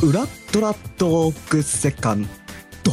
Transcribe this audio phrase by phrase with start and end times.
[0.00, 2.22] ウラトラトークセカン
[2.84, 2.92] ド。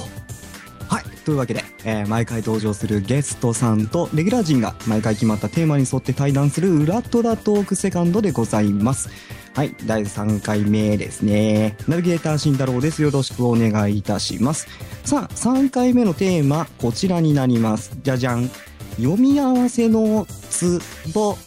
[0.89, 1.03] はい。
[1.23, 9.09] というわけで、えー毎回登場するゲストさんとレギュラー陣が毎回決まったテーマに沿って対談するウラトラトークセカンドでございます。
[9.53, 9.75] はい。
[9.85, 11.77] 第3回目ですね。
[11.87, 13.03] ナビゲーター慎太郎です。
[13.03, 14.67] よろしくお願いいたします。
[15.03, 17.95] さあ3回目のテーマこちらになります。
[18.01, 18.49] じゃじゃん
[18.97, 20.81] 読み合わせのツ
[21.13, 21.37] ボ。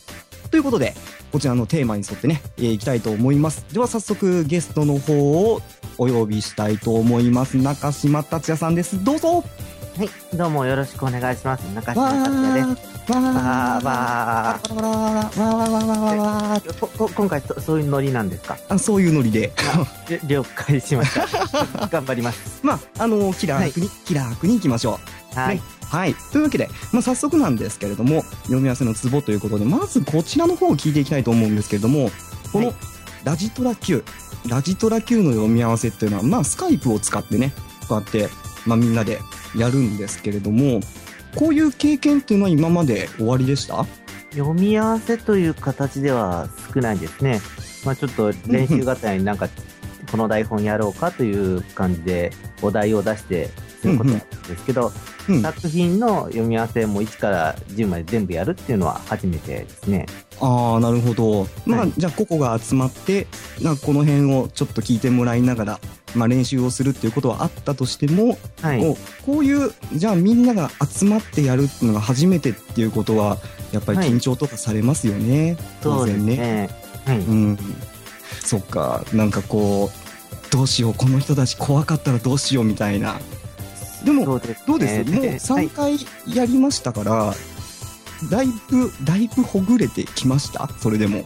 [0.53, 0.95] ということで
[1.33, 3.65] こちらのテーマに沿ってね、えーいきたいと思います。
[3.73, 5.15] では早速ゲストの方
[5.53, 5.61] を
[5.99, 7.57] お呼びしたいと思います。
[7.57, 9.03] 中島達也さんです。
[9.05, 9.45] どうぞ
[9.99, 11.63] はい、どうもよろしくお願いします。
[11.75, 12.89] 中島わ達也です。
[13.09, 16.17] ーわーわーわわーわーわーわーわーわー
[16.53, 18.57] わーここ今回そそういうノリなんですか？
[18.69, 19.53] あそういうノリで。
[20.09, 21.27] り了解しました。
[21.89, 22.61] 頑張ります。
[22.63, 25.01] まあ、あの、気楽に、気楽に行きましょ
[25.35, 25.39] う。
[25.39, 25.57] はい。
[25.57, 26.15] ねはい。
[26.33, 32.11] というわけで、まあ、早速なんですけれども、読み合わせのツボということで、まずこちらの方を聞いていきたいと思うんですけれども、
[32.53, 32.77] このはい
[33.25, 34.05] ラジトラ Q、
[34.49, 37.53] ラジトラ Q の読み合わせっていうのは、まあ、スカイプを使ってね、
[37.89, 38.29] こうやって、
[38.65, 39.19] まあ、みんなで
[39.57, 40.81] やるんですけれども、
[41.37, 43.85] こういう経験っていうのは今まで終わりでした？
[44.31, 47.41] 読み合わせという形では少ないですね。
[47.85, 49.49] まあちょっと練習型になんか
[50.11, 54.93] この台本やろうかという感じでお題を出してすることなんですけど、
[55.29, 55.43] うん。
[55.43, 60.07] 作品の読み合わせも1から10まで全部やるっていうのは初めてですね。
[60.41, 61.47] ああ、なるほど。
[61.67, 63.27] まあ、はいじゃあ、個々が集まって、
[63.61, 65.81] なんかこの辺をちょっと聞いてもらいながら、
[66.15, 68.81] まあ、練習をするっていうことはあったとしても、はい。
[68.81, 73.39] こうこういうじゃあみんなが集まってやるっていうのが初めてっていうことは
[73.73, 76.37] やっぱり緊張とかされますよね、そうです当然ね。
[76.37, 76.71] ね。
[77.05, 77.19] はい。
[77.19, 77.59] うん、
[78.45, 83.21] そっかなんかこうどうしようこの人たち怖かったらどうしようみたいな
[84.05, 84.65] でもそうですね。
[84.67, 85.99] どうです、もうは3い回
[86.37, 87.35] やりましたから、
[88.31, 90.69] だいぶだいぶほぐれてきました？
[90.81, 91.25] それでも。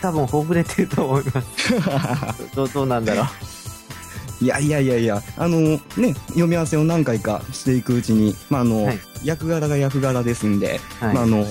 [0.00, 1.74] 多分ほぐれてると思います。
[2.56, 4.44] どうどうなんだろう。
[4.44, 5.60] いやいやいやいや、あの
[5.96, 8.98] ね、読み合わせを何回かしていくうちに、まあ、あの、はい。
[9.22, 11.14] 役柄が役柄ですんで、はい。
[11.14, 11.46] まあ、あの、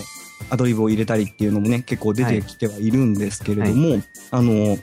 [0.50, 4.78] アドリブを入れたりっていうのもね、結構出てきてはいるんですけれども、あの、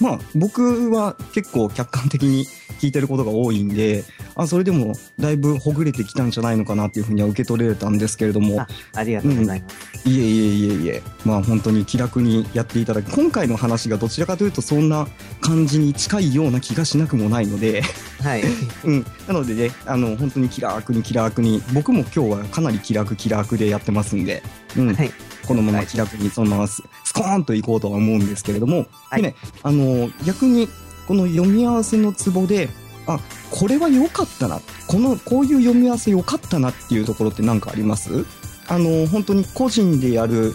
[0.00, 2.46] まあ、僕は結構客観的に
[2.80, 4.04] 聞いてることが多いんで、
[4.34, 8.60] あ、それでもだいぶほぐれてきたんじゃないのかなっていうふうには受け取れたんですけれども。
[8.60, 10.08] あ、ありがとうございます。
[10.08, 15.06] いえいえいえいえ、まあ本当に気楽にやっていただき、今回の話がどちらかというとそんな
[15.42, 17.82] 感じに近いような気がしなくもないので、
[18.22, 18.42] はい。
[18.84, 24.42] うん、なのでね、あの、本当に気楽に気楽に、僕も今日はかなり気楽気楽でやってますんで、
[24.76, 25.10] うん、はい。
[25.46, 29.22] このまま気楽にそのままススコーンといこうとは思うんですけれども、はい。
[29.22, 30.68] でね、あの、逆に
[31.06, 32.68] この読み合わせのツボで、
[33.06, 33.18] あ、
[33.50, 38.24] これは良かったな、この、こういう読み合わせ良かったなっていうところって何かあります？
[38.68, 40.54] あの、本当に個人でやる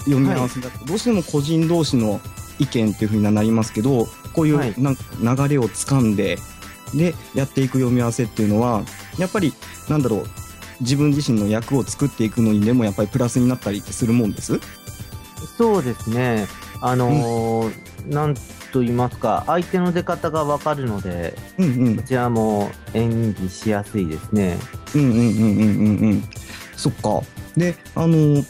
[0.00, 2.20] 読み合わせだと、どうしても個人同士の
[2.58, 4.74] 意見っていうふうにはなりますけど、こういうはい。
[4.76, 5.02] なんか
[5.46, 6.38] 流れをつかんで、
[6.94, 8.82] で、やっていく読み合わせっていうのは、
[9.18, 9.54] やっぱり、
[9.88, 10.26] なんだろう、
[10.80, 14.60] 自分自身の役を作っていくのにでもやっぱりプラスになったりってするもんです？
[15.56, 16.46] そうですね。
[16.80, 18.34] あのーなん
[18.74, 24.58] と言いますか、相手の出方がわかるので、うんうんこちらも演技しやすいですね。
[24.96, 26.24] うんうんうんうんうんうん
[26.76, 27.20] そっか
[27.56, 28.42] であの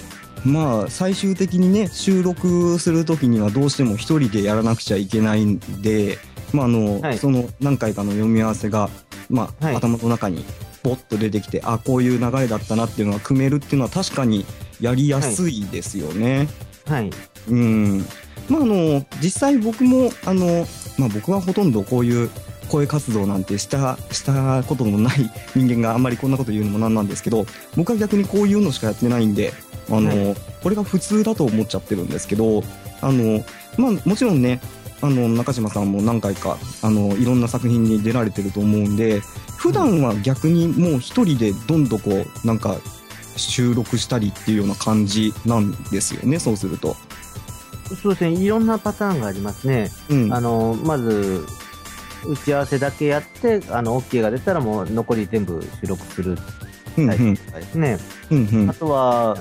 [0.47, 6.17] まあ最終的にね収録する時にはどうしても一人でやらなくちゃいけないんで
[6.55, 8.89] まああの、はいその何回かの読み合わせが
[9.29, 10.43] まあ、はい頭の中に
[10.83, 14.47] ポッと出てきてあこういう流れだったなっていうのは組めるっていうのは確かに
[14.81, 16.49] やりやすいですよね。
[16.87, 17.11] はい。
[17.49, 18.07] うん。
[18.49, 20.67] まあ、あの、実際僕も、あの、
[20.99, 22.31] まあ僕はほとんどこういう
[22.69, 27.47] 声活動なんてした、したことのない 人間があんまりこんなこと言うのもなんなんですけど、
[27.77, 29.53] 僕は逆にこういうのしかやってないんで、
[29.91, 32.65] あの、はこれが普通だと思っちゃってるんですけど、
[33.01, 33.45] あの、
[33.77, 34.61] まあもちろんね、
[35.01, 39.21] あの、中島さんも何回か、あの、いろんな作品に出られてると思うんで、
[39.57, 42.77] 普段は逆にもう一人でどんどんこう、なんか、
[43.37, 46.97] 収録したりっていうような感じなんですよね、そうすると。
[47.85, 48.33] そうですね。
[48.33, 49.91] いろんなパターンがありますね。
[50.09, 50.33] うん。
[50.33, 51.45] あの、まず、
[52.27, 56.37] 打ち合わせだけやって、あの、OK が出たらもう残り全部収録する
[56.97, 57.99] タイプとかですね。
[58.31, 59.37] うんうんあとは、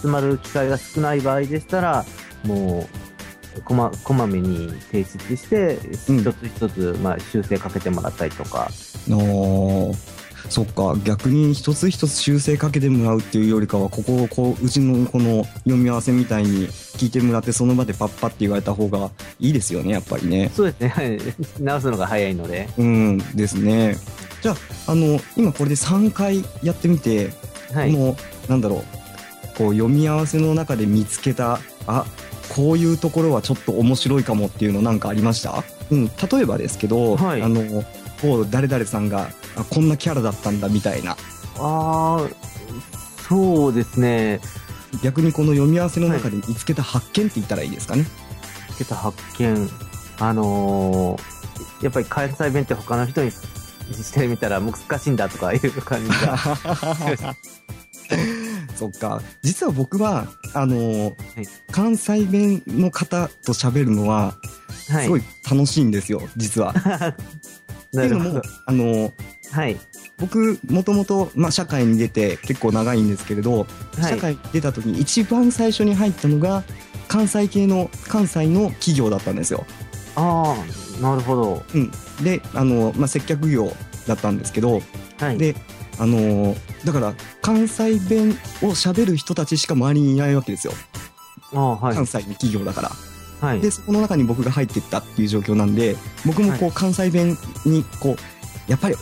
[0.00, 2.04] 集まる機会が少ない場合でしたら、
[2.44, 2.88] も
[3.58, 5.78] う、こま、こまめに提出して、
[6.08, 8.68] うん一つ一つ、まあ、修正かけてもらったりとか、
[10.52, 19.10] そっか逆に一つ一つ修正かけてもらうっていうよりかはここをこううちのこの読み合わせみたいに聞いてもらってその場でパッパって言われた方が
[19.40, 20.50] いいですよねやっぱりね。
[20.54, 21.18] そうですね、はい。
[21.58, 23.96] 直すのが早いので、うんですね。
[24.42, 24.52] じゃ
[24.86, 27.30] ああの今これで3回やってみて、
[27.72, 27.92] はい。
[27.92, 28.16] この
[28.48, 32.04] なんだろうこう読み合わせの中で見つけたあ
[32.50, 35.64] こういうところはちょっと面白いかもっていうのなんかありました？
[35.90, 37.42] うん、例えばですけど、はい。
[37.42, 37.84] あの、
[38.22, 41.12] こう、誰々さんが、あこんなキャラだったんだみたいな。
[41.12, 41.16] あ
[41.58, 42.20] あ、
[43.28, 44.40] そうですね。
[45.02, 48.06] 逆にこの読み合わせの中で見つけた発見って言ったらいいですかね。
[48.70, 49.68] つけた発見。
[50.18, 51.42] あのー
[51.82, 56.38] やっぱり関西弁って他の人にしてみたら難しいんだとかいう感じが。
[58.76, 59.20] そっか。
[59.42, 61.12] 実は僕は、あの、
[61.70, 64.34] 関西弁の方と喋るのは、
[64.88, 65.04] はい。
[65.04, 66.74] すごい楽しいんですよ、実は。
[67.92, 69.12] ってないうのも。、あの、
[69.52, 69.78] はい。
[70.18, 73.66] 僕、もともと、まあ、社会に出て結構長いんですけれど、は
[73.98, 76.64] い社会に出た時に一番最初に入ったのが、
[77.08, 79.66] 関西系の、関西の企業だったんですよ。
[80.16, 80.56] あ
[80.98, 81.62] あ、なるほど。
[81.74, 81.90] うん。
[82.24, 83.70] で、あの、まあ、接客業
[84.06, 84.80] だったんですけど、
[85.18, 85.38] はい。
[85.38, 85.54] で、
[85.98, 86.56] あの
[86.86, 88.30] だから、関西弁
[88.62, 90.72] を喋る人たちしか周りにいないわけですよ。
[91.52, 91.94] ああ、はい。
[91.94, 92.90] 関西の企業だから。
[93.42, 93.60] はい。
[93.60, 97.36] で、そこの中に僕が入っていったっていう状況なんで、僕もこう、関西弁
[97.66, 98.94] に、こう、やっぱり、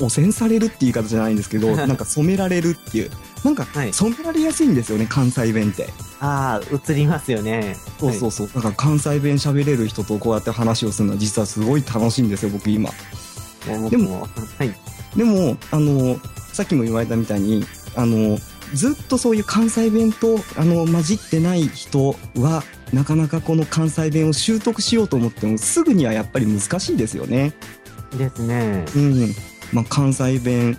[0.00, 3.10] お、汚染されるっていう言い方じゃないんですけど、なんか染められるっていう。
[3.44, 5.88] なんかは、い染められやすいんですよね、関西弁って。
[6.18, 7.76] ああ、映りますよね。
[8.00, 8.50] そうそうそう。
[8.52, 12.90] だから関西弁喋れる人とこうやって話をするのは実はすごい楽しいんですよ、僕今。
[12.90, 13.90] はい。
[13.90, 14.28] でも、
[14.58, 14.74] はい。
[15.16, 16.18] でも、あの、
[16.52, 18.36] さっきも言われたみたいに、あの、
[18.74, 27.52] ずっとそういう関西弁と、あの、混じってない人は、なかなかこの関西弁を習得しようと思っても、すぐにはやっぱり難しいですよね。
[28.16, 28.84] ですね。
[28.94, 29.34] うん。
[29.72, 30.78] まあ、関西弁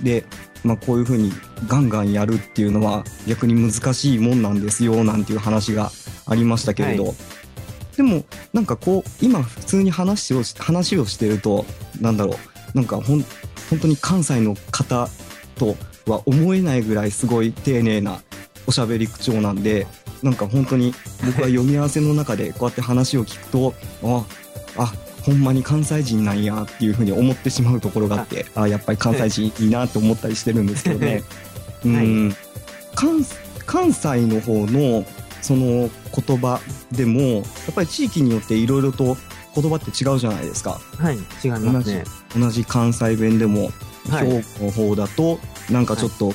[0.00, 0.24] で、
[0.64, 1.32] まあ、こういうふうに
[1.68, 5.90] ガンガンやるっていうのは逆に難しいもんなんですよ、なんていう話が
[6.26, 7.06] ありましたけれど。
[7.06, 7.14] は
[7.96, 11.64] でも、なんかこう、今普通に話をし、話をしてると、
[12.00, 13.24] なんだろう、なんかほん、
[13.70, 15.08] 本当に関西の方
[15.54, 15.76] と
[16.06, 18.20] は思えないぐらいすごい丁寧な
[18.66, 19.86] おしゃべり口調なんで、
[20.26, 20.92] なんか本当に
[21.24, 24.26] 僕は読み合わせの中でこうやって話を聞くと、あ、
[24.76, 24.92] あ、
[25.22, 31.22] ほんまに関西人なんやっていうふうに思ってしまうところがあって、 あやっぱり関西人いいなって思ったりしてるんですけどね。
[31.86, 32.36] うん、
[32.96, 33.24] 関
[33.66, 35.06] 関西の方の
[35.42, 35.88] その
[36.26, 39.16] 言葉でもやっぱり地域によっていろいろと
[39.54, 41.14] 言葉って違うじゃないですかはい。
[41.44, 42.02] 違いますね。
[42.36, 43.70] 同じ関西弁でも
[44.10, 45.38] はい兵庫の方だと
[45.70, 46.32] なんかちょっと、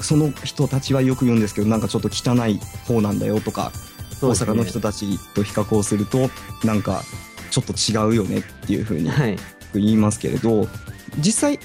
[0.00, 3.92] その人たちはよく言うんですけどなんかちょっと汚い方なんだよとか、ね
[4.22, 6.30] 阪の人たちと比較をすると
[6.64, 7.02] なんか
[7.50, 9.36] ちょっと違うよねっていうふうにはい。
[9.74, 10.68] 言いますけれど
[11.18, 11.58] 実際、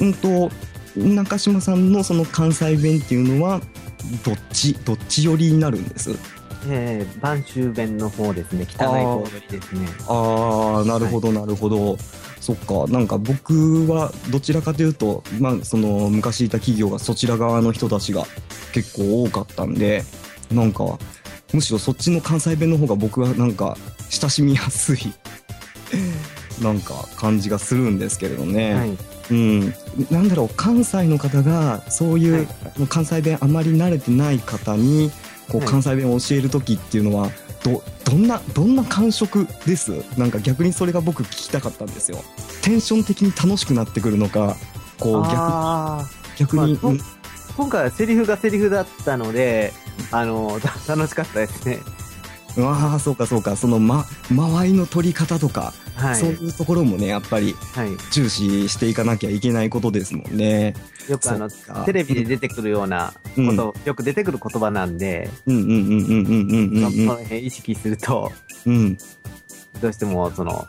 [0.00, 0.50] うんと、
[0.96, 3.60] 中島さんのその関西弁っていうのは
[4.24, 6.10] どっちどっち寄りになるんです？
[6.68, 8.66] えー、播州弁の方ですね。
[8.68, 9.86] 汚い方ですね。
[10.08, 11.96] ああなるほどなるほど、
[12.40, 18.24] そっかなんか僕はどちらかというと、まあ、その昔いた企業がそちら側の人たちが
[18.72, 20.02] 結構多かったんで
[20.50, 20.98] なんか
[21.52, 23.76] むしろそっちの関西弁の方が僕はなんか
[24.08, 24.98] 親しみやすい
[26.62, 28.74] なんか感じがするんですけれどね。
[28.74, 28.96] はい。
[29.30, 29.74] うん、
[30.10, 32.48] なんだろう関西の方がそういう、
[32.88, 35.12] 関西弁あまり慣れてない方に
[35.48, 37.30] こうはい関西弁を教える時っていうのは
[37.64, 39.92] どどんなどんな感触です？
[40.18, 42.18] なんか逆にそれが僕聞きたかったんですよ。
[42.62, 44.56] テンション的に楽しくなってくるのか
[44.98, 46.04] こう逆あ
[46.38, 47.00] 逆に、まあうん。
[47.56, 49.72] 今回はセリフがセリフだったので、
[50.12, 51.80] あの、た楽しかったですね。
[52.58, 53.56] ああそうかそうか。
[53.56, 56.16] その、ま、間合いの取り方とか、はい。
[56.16, 57.90] そういうところもねやっぱりはい。
[58.10, 60.74] 重視していかなきゃいけないことですもんね
[61.08, 61.50] よくあの、
[61.84, 68.32] テレビで出てくるようなうんこと、よく出てくる言葉なんで、うんうんうんうんうんうんうんその辺意識すると、
[68.66, 68.98] うんうん
[69.80, 70.66] どうしても、その、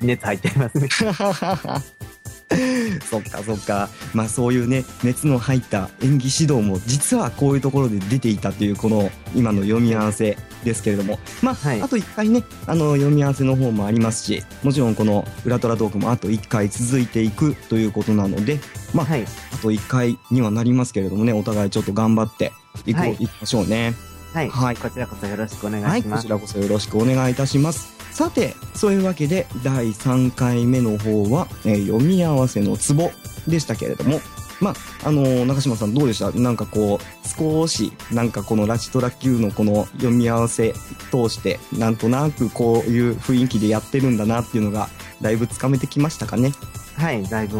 [0.00, 0.88] 熱入っちゃいますね。
[3.10, 18.60] そっかそっかまあそういうね熱の入った演技指導も実はこういうところで出ていたというこの今の読み合わせですけれどもまあ、はいあと1回ねあの読み合わせの方もありますしもちろんこの「ウラトラトーク」もあと1回続いていくということなので
[18.94, 19.24] まあ、はい。
[19.52, 22.52] あと1回にはなりますけれどもねお互いちょっと頑張って
[22.86, 23.94] いこう、はいい、きましょうね。
[24.32, 24.48] はい。
[24.48, 26.22] はいこちらこそよろしくお願はいい、します。
[26.22, 27.92] こちらこそよろしくお願いいたします。
[28.12, 33.10] さて、そういうわけで、第3回目の方は、えー読み合わせのツボ
[33.48, 34.20] でしたけれども、
[34.60, 36.30] まあ、あのー中島さんどうでした？
[36.32, 40.72] なんかこう、少し、なんかこのラチトラ Q のこの読み合わせ
[41.10, 44.88] 通して、なんとなくこういう雰囲気でやってるんだなっていうのが、
[45.20, 46.52] だいぶつかめてきましたかね？
[46.96, 47.22] はい。
[47.24, 47.58] だいぶ、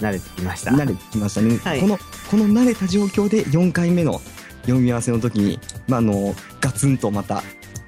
[0.00, 0.70] 慣れてきました。
[0.72, 1.58] 慣れてきましたね。
[1.58, 1.98] はいこの、
[2.30, 4.20] この慣れた状況で4回目の
[4.62, 7.42] 読み合わせの時に、まあ、あの、ガツンとまた、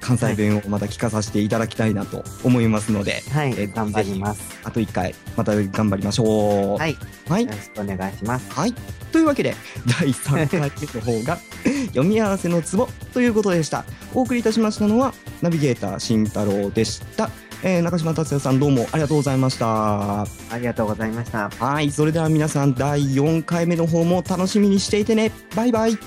[0.07, 3.51] 関西弁をまた聞かさせていただきたいなと思いますので、はい。
[3.57, 4.57] えー頑張ります。
[4.63, 6.77] あと1回、また頑張りましょう。
[6.77, 6.95] はい。
[7.27, 7.51] はいよ。
[7.51, 8.49] ろしくお願いします。
[8.51, 8.73] はい。
[9.11, 9.53] というわけで、
[9.99, 11.37] 第3回目の方が、
[11.91, 13.83] 読み合わせのツボということでした。
[14.13, 17.29] お送りいたしましたのはナビゲーター慎太郎でした、
[17.63, 21.49] えー中島達也さんどうもありがとうございましたありがとうございました。
[21.49, 25.97] はいそれでは皆さん第4回目の方も楽しみにしていてねバイバイ